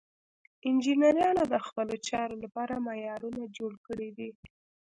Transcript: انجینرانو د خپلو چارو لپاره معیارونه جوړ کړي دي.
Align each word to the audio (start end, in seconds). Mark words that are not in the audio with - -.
انجینرانو 0.67 1.43
د 1.53 1.55
خپلو 1.65 1.95
چارو 2.07 2.35
لپاره 2.43 2.73
معیارونه 2.87 3.41
جوړ 3.57 3.71
کړي 3.85 4.09
دي. 4.17 4.29